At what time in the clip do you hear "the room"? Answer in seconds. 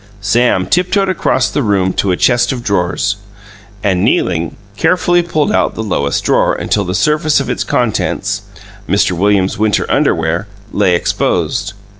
1.51-1.93